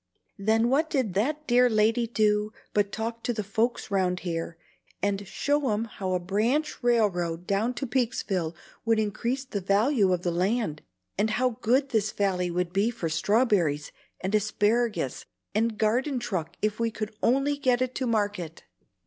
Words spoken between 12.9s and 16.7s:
strawberries and asparagus and garden truck